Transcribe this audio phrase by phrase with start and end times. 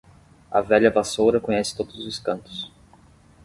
[0.49, 2.71] A velha vassoura conhece todos os cantos.